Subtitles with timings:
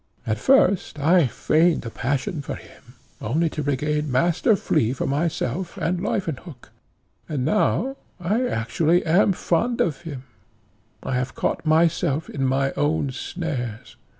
[0.25, 5.77] At first I feigned a passion for him only to regain Master Flea for myself
[5.77, 6.71] and Leuwenhock;
[7.29, 10.23] and now I actually am fond of him.
[11.03, 13.95] I have caught myself in my own snares.